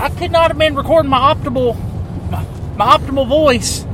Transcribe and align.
I 0.00 0.08
could 0.08 0.30
not 0.30 0.50
have 0.50 0.56
been 0.56 0.74
recording 0.74 1.10
my 1.10 1.18
optimal 1.18 1.76
my, 2.30 2.42
my 2.74 2.96
optimal 2.96 3.28
voice. 3.28 3.84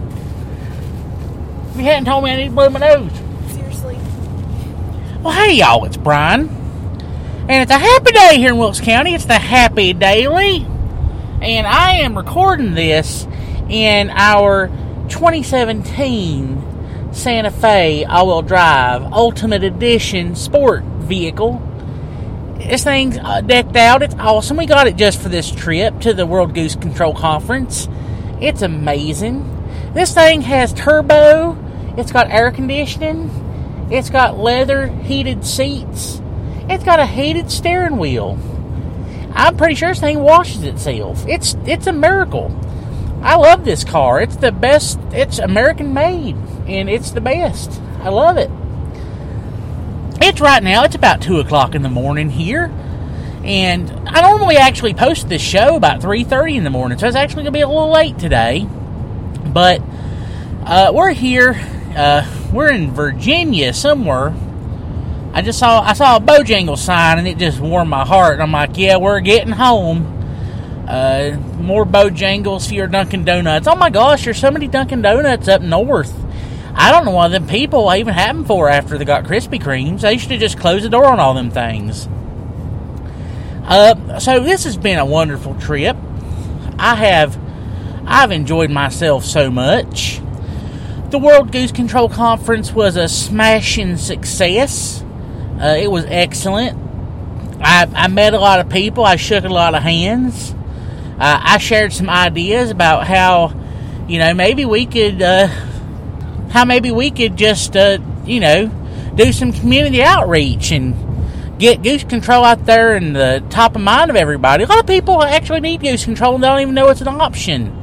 If 1.70 1.78
you 1.78 1.82
hadn't 1.82 2.04
told 2.04 2.22
me 2.22 2.30
I 2.30 2.36
need 2.36 2.44
to 2.44 2.50
blow 2.52 2.70
my 2.70 2.78
nose. 2.78 3.10
Seriously. 3.48 3.96
Well, 5.20 5.32
hey 5.32 5.54
y'all, 5.54 5.84
it's 5.84 5.96
Brian, 5.96 6.48
and 6.48 7.50
it's 7.50 7.72
a 7.72 7.78
happy 7.78 8.12
day 8.12 8.36
here 8.36 8.50
in 8.50 8.56
Wilkes 8.56 8.80
County. 8.80 9.14
It's 9.14 9.24
the 9.24 9.34
Happy 9.34 9.94
Daily, 9.94 10.64
and 11.42 11.66
I 11.66 11.96
am 11.96 12.16
recording 12.16 12.74
this 12.74 13.26
in 13.68 14.10
our 14.10 14.68
2017 15.08 17.12
Santa 17.12 17.50
Fe 17.50 18.04
all-wheel 18.04 18.42
drive 18.42 19.12
Ultimate 19.12 19.64
Edition 19.64 20.36
Sport 20.36 20.84
vehicle. 20.84 21.65
This 22.58 22.84
thing's 22.84 23.18
uh, 23.18 23.42
decked 23.42 23.76
out. 23.76 24.02
It's 24.02 24.14
awesome. 24.14 24.56
We 24.56 24.66
got 24.66 24.86
it 24.86 24.96
just 24.96 25.20
for 25.20 25.28
this 25.28 25.50
trip 25.50 26.00
to 26.00 26.14
the 26.14 26.26
World 26.26 26.54
Goose 26.54 26.74
Control 26.74 27.14
Conference. 27.14 27.88
It's 28.40 28.62
amazing. 28.62 29.52
This 29.92 30.14
thing 30.14 30.42
has 30.42 30.72
turbo. 30.72 31.56
It's 31.96 32.12
got 32.12 32.30
air 32.30 32.50
conditioning. 32.50 33.30
It's 33.90 34.10
got 34.10 34.38
leather 34.38 34.88
heated 34.88 35.44
seats. 35.46 36.20
It's 36.68 36.82
got 36.82 36.98
a 36.98 37.06
heated 37.06 37.50
steering 37.50 37.98
wheel. 37.98 38.38
I'm 39.32 39.56
pretty 39.56 39.74
sure 39.74 39.90
this 39.90 40.00
thing 40.00 40.20
washes 40.20 40.62
itself. 40.64 41.24
It's 41.28 41.54
it's 41.66 41.86
a 41.86 41.92
miracle. 41.92 42.58
I 43.22 43.36
love 43.36 43.64
this 43.64 43.84
car. 43.84 44.20
It's 44.20 44.36
the 44.36 44.50
best. 44.50 44.98
It's 45.12 45.38
American 45.38 45.92
made, 45.92 46.36
and 46.66 46.88
it's 46.88 47.10
the 47.10 47.20
best. 47.20 47.80
I 48.00 48.08
love 48.08 48.38
it. 48.38 48.50
It's 50.20 50.40
right 50.40 50.62
now. 50.62 50.84
It's 50.84 50.94
about 50.94 51.20
two 51.20 51.40
o'clock 51.40 51.74
in 51.74 51.82
the 51.82 51.88
morning 51.88 52.30
here, 52.30 52.72
and 53.44 53.90
I 54.08 54.22
normally 54.22 54.56
actually 54.56 54.94
post 54.94 55.28
this 55.28 55.42
show 55.42 55.76
about 55.76 56.00
three 56.00 56.24
thirty 56.24 56.56
in 56.56 56.64
the 56.64 56.70
morning, 56.70 56.98
so 56.98 57.06
it's 57.06 57.16
actually 57.16 57.42
gonna 57.44 57.52
be 57.52 57.60
a 57.60 57.68
little 57.68 57.92
late 57.92 58.18
today. 58.18 58.66
But 59.46 59.82
uh, 60.64 60.92
we're 60.94 61.12
here. 61.12 61.54
Uh, 61.94 62.26
we're 62.52 62.70
in 62.70 62.90
Virginia 62.92 63.72
somewhere. 63.72 64.34
I 65.32 65.42
just 65.42 65.58
saw 65.58 65.80
I 65.82 65.92
saw 65.92 66.16
a 66.16 66.20
Bojangles 66.20 66.78
sign, 66.78 67.18
and 67.18 67.28
it 67.28 67.38
just 67.38 67.60
warmed 67.60 67.90
my 67.90 68.04
heart. 68.04 68.40
I'm 68.40 68.52
like, 68.52 68.76
yeah, 68.76 68.96
we're 68.96 69.20
getting 69.20 69.52
home. 69.52 70.14
Uh, 70.88 71.36
more 71.60 71.84
Bojangles 71.84 72.72
your 72.72 72.86
Dunkin' 72.86 73.24
Donuts. 73.24 73.66
Oh 73.66 73.76
my 73.76 73.90
gosh, 73.90 74.24
there's 74.24 74.38
so 74.38 74.50
many 74.50 74.66
Dunkin' 74.66 75.02
Donuts 75.02 75.46
up 75.48 75.60
north. 75.60 76.14
I 76.78 76.92
don't 76.92 77.06
know 77.06 77.10
why 77.12 77.28
them 77.28 77.46
people 77.46 77.88
I 77.88 77.98
even 77.98 78.12
have 78.12 78.36
them 78.36 78.44
for 78.44 78.68
after 78.68 78.98
they 78.98 79.06
got 79.06 79.24
Krispy 79.24 79.60
Kremes. 79.60 80.02
They 80.02 80.12
used 80.12 80.28
to 80.28 80.36
just 80.36 80.58
close 80.58 80.82
the 80.82 80.90
door 80.90 81.06
on 81.06 81.18
all 81.18 81.32
them 81.32 81.50
things. 81.50 82.06
Uh, 83.64 84.18
so 84.20 84.40
this 84.40 84.64
has 84.64 84.76
been 84.76 84.98
a 84.98 85.06
wonderful 85.06 85.54
trip. 85.54 85.96
I 86.78 86.94
have, 86.96 87.38
I've 88.06 88.30
enjoyed 88.30 88.70
myself 88.70 89.24
so 89.24 89.50
much. 89.50 90.20
The 91.10 91.18
World 91.18 91.50
Goose 91.50 91.72
Control 91.72 92.10
Conference 92.10 92.72
was 92.72 92.96
a 92.96 93.08
smashing 93.08 93.96
success. 93.96 95.02
Uh, 95.58 95.76
it 95.80 95.90
was 95.90 96.04
excellent. 96.04 96.78
I, 97.60 97.88
I 97.94 98.08
met 98.08 98.34
a 98.34 98.38
lot 98.38 98.60
of 98.60 98.68
people. 98.68 99.04
I 99.04 99.16
shook 99.16 99.44
a 99.44 99.48
lot 99.48 99.74
of 99.74 99.82
hands. 99.82 100.52
Uh, 101.18 101.40
I 101.42 101.58
shared 101.58 101.94
some 101.94 102.10
ideas 102.10 102.70
about 102.70 103.06
how, 103.06 103.54
you 104.06 104.18
know, 104.18 104.34
maybe 104.34 104.66
we 104.66 104.84
could, 104.84 105.22
uh, 105.22 105.48
how 106.50 106.64
maybe 106.64 106.90
we 106.90 107.10
could 107.10 107.36
just, 107.36 107.76
uh, 107.76 107.98
you 108.24 108.40
know, 108.40 108.68
do 109.14 109.32
some 109.32 109.52
community 109.52 110.02
outreach 110.02 110.72
and 110.72 110.94
get 111.58 111.82
goose 111.82 112.04
control 112.04 112.44
out 112.44 112.66
there 112.66 112.96
in 112.96 113.12
the 113.12 113.42
top 113.50 113.76
of 113.76 113.82
mind 113.82 114.10
of 114.10 114.16
everybody. 114.16 114.64
A 114.64 114.66
lot 114.66 114.80
of 114.80 114.86
people 114.86 115.22
actually 115.22 115.60
need 115.60 115.80
goose 115.80 116.04
control 116.04 116.34
and 116.34 116.42
don't 116.42 116.60
even 116.60 116.74
know 116.74 116.88
it's 116.88 117.00
an 117.00 117.08
option. 117.08 117.82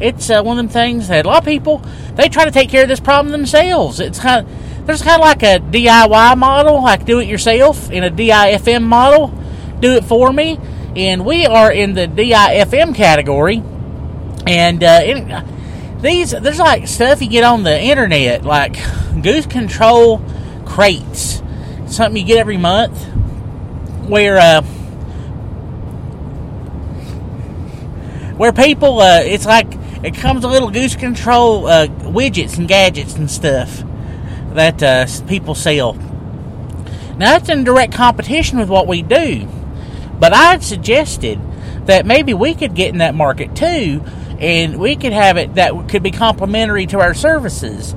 It's 0.00 0.28
uh, 0.28 0.42
one 0.42 0.58
of 0.58 0.64
them 0.64 0.72
things 0.72 1.08
that 1.08 1.24
a 1.24 1.28
lot 1.28 1.38
of 1.38 1.44
people 1.44 1.78
they 2.14 2.28
try 2.28 2.44
to 2.44 2.50
take 2.50 2.68
care 2.68 2.82
of 2.82 2.88
this 2.88 3.00
problem 3.00 3.32
themselves. 3.32 4.00
It's 4.00 4.18
kind 4.18 4.46
of 4.46 4.86
there's 4.86 5.02
kind 5.02 5.20
of 5.20 5.26
like 5.26 5.42
a 5.42 5.58
DIY 5.58 6.36
model, 6.36 6.82
like 6.82 7.06
do 7.06 7.18
it 7.18 7.26
yourself, 7.26 7.90
in 7.90 8.04
a 8.04 8.10
DIFM 8.10 8.82
model, 8.82 9.28
do 9.80 9.92
it 9.92 10.04
for 10.04 10.32
me 10.32 10.58
and 10.96 11.26
we 11.26 11.44
are 11.44 11.70
in 11.70 11.92
the 11.92 12.08
DIFM 12.08 12.94
category. 12.94 13.62
And 14.46 14.82
uh, 14.82 15.02
these 16.06 16.30
there's 16.30 16.58
like 16.58 16.88
stuff 16.88 17.20
you 17.20 17.28
get 17.28 17.44
on 17.44 17.62
the 17.62 17.80
internet, 17.80 18.44
like 18.44 18.78
goose 19.22 19.46
control 19.46 20.22
crates, 20.64 21.42
something 21.86 22.16
you 22.16 22.26
get 22.26 22.38
every 22.38 22.56
month, 22.56 22.96
where 24.08 24.38
uh, 24.38 24.62
where 28.36 28.52
people 28.52 29.00
uh, 29.00 29.20
it's 29.20 29.46
like 29.46 29.66
it 30.02 30.14
comes 30.14 30.44
a 30.44 30.48
little 30.48 30.70
goose 30.70 30.94
control 30.94 31.66
uh, 31.66 31.86
widgets 31.86 32.58
and 32.58 32.68
gadgets 32.68 33.14
and 33.16 33.30
stuff 33.30 33.82
that 34.52 34.82
uh, 34.82 35.06
people 35.26 35.54
sell. 35.54 35.94
Now 37.18 37.38
that's 37.38 37.48
in 37.48 37.64
direct 37.64 37.92
competition 37.92 38.58
with 38.58 38.68
what 38.68 38.86
we 38.86 39.02
do. 39.02 39.48
But 40.18 40.32
I 40.32 40.52
had 40.52 40.62
suggested 40.62 41.38
that 41.86 42.06
maybe 42.06 42.34
we 42.34 42.54
could 42.54 42.74
get 42.74 42.90
in 42.90 42.98
that 42.98 43.14
market 43.14 43.54
too, 43.54 44.02
and 44.38 44.78
we 44.78 44.96
could 44.96 45.12
have 45.12 45.36
it 45.36 45.54
that 45.54 45.88
could 45.88 46.02
be 46.02 46.10
complementary 46.10 46.86
to 46.86 47.00
our 47.00 47.14
services. 47.14 47.94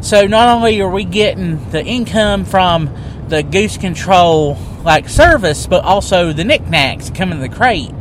So 0.00 0.26
not 0.26 0.48
only 0.48 0.80
are 0.80 0.90
we 0.90 1.04
getting 1.04 1.70
the 1.70 1.84
income 1.84 2.44
from 2.44 2.94
the 3.28 3.42
goose 3.42 3.76
control 3.76 4.58
like 4.84 5.08
service, 5.08 5.66
but 5.66 5.84
also 5.84 6.32
the 6.32 6.44
knickknacks 6.44 7.10
coming 7.10 7.40
in 7.40 7.50
the 7.50 7.54
crate. 7.54 7.92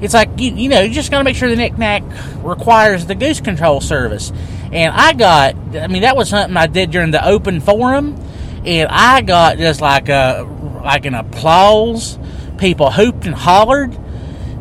It's 0.00 0.12
like 0.12 0.40
you, 0.40 0.52
you 0.54 0.68
know, 0.68 0.80
you 0.80 0.92
just 0.92 1.10
got 1.10 1.18
to 1.18 1.24
make 1.24 1.36
sure 1.36 1.48
the 1.48 1.56
knickknack 1.56 2.02
requires 2.42 3.06
the 3.06 3.14
goose 3.14 3.40
control 3.40 3.80
service. 3.80 4.32
And 4.72 4.92
I 4.92 5.12
got, 5.12 5.54
I 5.76 5.86
mean, 5.86 6.02
that 6.02 6.16
was 6.16 6.28
something 6.28 6.56
I 6.56 6.66
did 6.66 6.90
during 6.90 7.12
the 7.12 7.24
open 7.24 7.60
forum, 7.60 8.20
and 8.64 8.88
I 8.90 9.20
got 9.20 9.58
just 9.58 9.80
like 9.80 10.08
a 10.08 10.46
like 10.82 11.06
an 11.06 11.14
applause 11.14 12.18
people 12.58 12.90
hooped 12.90 13.24
and 13.24 13.34
hollered, 13.34 13.96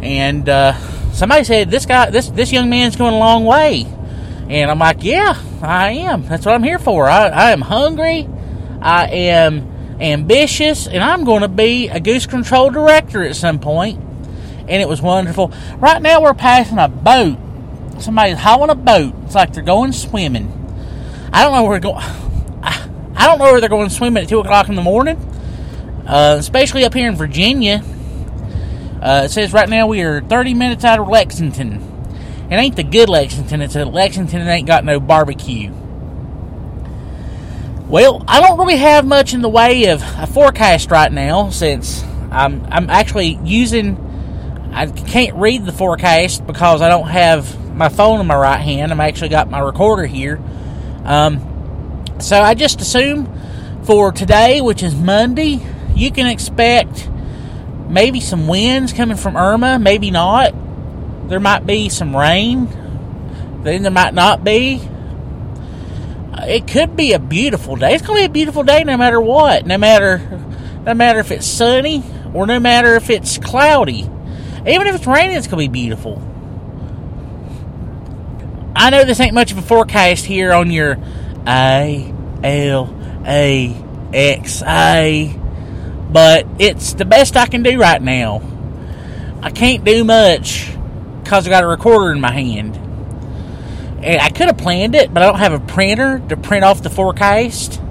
and 0.02 0.48
uh, 0.48 0.74
somebody 1.14 1.44
said, 1.44 1.72
"This 1.72 1.86
guy, 1.86 2.10
this 2.10 2.30
this 2.30 2.52
young 2.52 2.70
man's 2.70 2.96
going 2.96 3.14
a 3.14 3.18
long 3.18 3.46
way." 3.46 3.88
And 4.50 4.70
I'm 4.70 4.80
like, 4.80 5.04
"Yeah, 5.04 5.38
I 5.62 5.92
am. 5.92 6.28
That's 6.28 6.46
what 6.46 6.54
I'm 6.56 6.64
here 6.64 6.80
for. 6.80 7.08
I, 7.08 7.28
I 7.28 7.52
am 7.52 7.62
hungry. 7.62 8.28
I 8.82 9.08
am 9.08 9.98
ambitious, 10.02 10.88
and 10.88 11.02
I'm 11.02 11.24
going 11.24 11.42
to 11.42 11.48
be 11.48 11.88
a 11.88 12.00
goose 12.00 12.26
control 12.26 12.70
director 12.70 13.24
at 13.24 13.36
some 13.36 13.60
point." 13.60 14.00
And 14.68 14.82
it 14.82 14.88
was 14.88 15.02
wonderful. 15.02 15.52
Right 15.78 16.02
now, 16.02 16.22
we're 16.22 16.34
passing 16.34 16.80
a 16.80 16.88
boat. 16.88 17.38
Somebody's 18.00 18.38
hauling 18.38 18.70
a 18.70 18.76
boat. 18.76 19.14
It's 19.26 19.36
like 19.36 19.54
they're 19.54 19.64
going 19.64 19.92
swimming. 19.92 20.60
I 21.32 21.44
don't 21.44 21.54
know 21.54 21.64
where 21.64 21.80
going. 21.80 21.98
I 22.64 23.28
don't 23.28 23.40
know 23.40 23.46
where 23.52 23.60
they're 23.60 23.70
going 23.70 23.90
swimming 23.90 24.24
at 24.24 24.30
two 24.30 24.40
o'clock 24.40 24.70
in 24.70 24.76
the 24.76 24.82
morning. 24.82 25.18
Uh, 26.08 26.36
especially 26.38 26.84
up 26.84 26.94
here 26.94 27.08
in 27.08 27.16
Virginia. 27.16 27.84
Uh, 29.04 29.24
it 29.26 29.32
says 29.32 29.52
right 29.52 29.68
now 29.68 29.86
we 29.86 30.02
are 30.02 30.22
30 30.22 30.54
minutes 30.54 30.86
out 30.86 30.98
of 30.98 31.10
Lexington. 31.10 31.82
It 32.50 32.56
ain't 32.56 32.78
the 32.78 32.84
good 32.84 33.10
Lexington, 33.10 33.62
it's 33.62 33.76
a 33.76 33.84
Lexington 33.84 34.40
that 34.40 34.50
ain't 34.50 34.66
got 34.66 34.86
no 34.86 35.02
barbecue. 35.02 35.74
Well, 37.90 38.24
I 38.30 38.40
don't 38.40 38.58
really 38.58 38.78
have 38.78 39.06
much 39.06 39.34
in 39.34 39.42
the 39.42 39.50
way 39.50 39.88
of 39.88 40.02
a 40.02 40.26
forecast 40.26 40.90
right 40.90 41.12
now 41.12 41.50
since 41.50 42.02
I'm, 42.32 42.66
I'm 42.72 42.90
actually 42.90 43.38
using. 43.44 44.00
I 44.74 44.88
can't 44.88 45.36
read 45.36 45.66
the 45.66 45.74
forecast 45.74 46.48
because 46.48 46.82
I 46.82 46.88
don't 46.88 47.10
have 47.10 47.76
my 47.76 47.90
phone 47.90 48.22
in 48.22 48.26
my 48.26 48.38
right 48.38 48.62
hand. 48.62 48.94
I'm 48.94 49.02
actually 49.02 49.30
got 49.30 49.50
my 49.50 49.60
recorder 49.60 50.06
here. 50.06 50.42
Um, 51.04 52.06
so 52.22 52.42
I 52.42 52.54
just 52.54 52.80
assume 52.80 53.28
for 53.84 54.14
today, 54.14 54.62
which 54.62 54.82
is 54.82 54.96
Monday, 54.96 55.60
you 55.94 56.10
can 56.10 56.26
expect 56.26 57.10
maybe 57.90 58.20
some 58.20 58.48
winds 58.48 58.94
coming 58.94 59.18
from 59.18 59.36
Irma, 59.36 59.80
maybe 59.80 60.12
not. 60.12 60.54
There 61.30 61.40
might 61.40 61.66
be 61.66 61.90
some 61.90 62.16
rain, 62.16 62.68
then 63.64 63.84
there 63.84 63.92
might 63.92 64.14
not 64.14 64.44
be. 64.44 64.82
It 66.36 66.68
could 66.68 66.96
be 66.96 67.14
a 67.14 67.20
beautiful 67.20 67.76
day. 67.76 67.94
It's 67.94 68.06
going 68.06 68.22
to 68.22 68.22
be 68.22 68.26
a 68.26 68.34
beautiful 68.34 68.64
day 68.64 68.84
no 68.84 68.98
matter 68.98 69.22
what. 69.22 69.66
No 69.66 69.78
matter 69.78 70.18
no 70.86 70.94
matter 70.94 71.20
if 71.20 71.32
it's 71.32 71.48
sunny 71.48 72.04
or 72.34 72.46
no 72.46 72.60
matter 72.60 72.96
if 72.96 73.10
it's 73.10 73.38
cloudy. 73.38 74.10
Even 74.68 74.88
if 74.88 74.96
it's 74.96 75.08
raining, 75.08 75.38
it's 75.38 75.48
going 75.48 75.66
to 75.66 75.72
be 75.72 75.82
beautiful. 75.82 76.22
I 78.76 78.90
know 78.90 79.06
this 79.06 79.20
ain't 79.20 79.34
much 79.34 79.52
of 79.52 79.58
a 79.58 79.62
forecast 79.62 80.26
here 80.26 80.52
on 80.52 80.72
your 80.72 80.98
I 81.46 82.14
L 82.44 82.94
A 83.26 83.76
X 84.14 84.64
A 84.64 85.40
but 86.14 86.46
it's 86.60 86.94
the 86.94 87.06
best 87.06 87.36
I 87.36 87.48
can 87.48 87.64
do 87.64 87.80
right 87.80 88.02
now. 88.02 88.42
I 89.42 89.50
can't 89.50 89.84
do 89.84 90.04
much 90.04 90.72
because 91.24 91.46
I 91.48 91.50
got 91.50 91.64
a 91.64 91.68
recorder 91.68 92.12
in 92.12 92.22
my 92.22 92.32
hand. 92.32 92.78
And 94.04 94.22
I 94.22 94.30
could 94.30 94.48
have 94.48 94.58
planned 94.58 94.96
it, 94.96 95.14
but 95.14 95.24
I 95.24 95.26
don't 95.26 95.40
have 95.40 95.54
a 95.54 95.60
printer 95.60 96.22
to 96.30 96.38
print 96.38 96.64
off 96.64 96.84
the 96.84 96.90
forecast. 96.90 97.82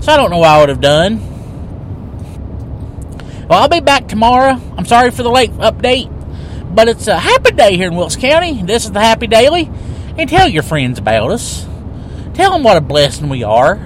So 0.00 0.12
I 0.12 0.16
don't 0.16 0.30
know 0.30 0.38
what 0.38 0.50
I 0.50 0.60
would 0.60 0.68
have 0.68 0.80
done. 0.80 1.20
Well, 3.48 3.62
I'll 3.62 3.68
be 3.68 3.80
back 3.80 4.08
tomorrow. 4.08 4.60
I'm 4.76 4.84
sorry 4.84 5.10
for 5.10 5.22
the 5.22 5.30
late 5.30 5.52
update, 5.52 6.10
but 6.74 6.88
it's 6.88 7.06
a 7.06 7.18
happy 7.18 7.52
day 7.52 7.76
here 7.76 7.88
in 7.88 7.96
Wilkes 7.96 8.16
County. 8.16 8.62
This 8.62 8.84
is 8.84 8.92
the 8.92 9.00
Happy 9.00 9.26
Daily. 9.26 9.70
And 10.18 10.28
tell 10.28 10.48
your 10.48 10.62
friends 10.62 10.98
about 10.98 11.30
us. 11.30 11.64
Tell 12.34 12.52
them 12.52 12.62
what 12.62 12.76
a 12.76 12.80
blessing 12.80 13.28
we 13.28 13.42
are. 13.42 13.76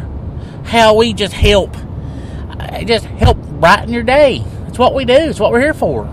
How 0.64 0.94
we 0.94 1.12
just 1.12 1.32
help, 1.32 1.76
uh, 2.82 2.84
just 2.84 3.04
help 3.06 3.36
brighten 3.36 3.92
your 3.92 4.02
day. 4.02 4.44
It's 4.66 4.78
what 4.78 4.94
we 4.94 5.04
do. 5.04 5.14
It's 5.14 5.40
what 5.40 5.52
we're 5.52 5.60
here 5.60 5.74
for. 5.74 6.12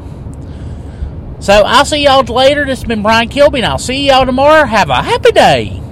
So 1.40 1.54
I'll 1.54 1.86
see 1.86 2.04
y'all 2.04 2.24
later. 2.24 2.66
This 2.66 2.80
has 2.80 2.88
been 2.88 3.04
Brian 3.04 3.30
Kilby, 3.30 3.60
and 3.60 3.68
I'll 3.68 3.78
see 3.78 4.08
y'all 4.08 4.26
tomorrow. 4.26 4.66
Have 4.66 4.90
a 4.90 5.04
happy 5.04 5.32
day. 5.32 5.85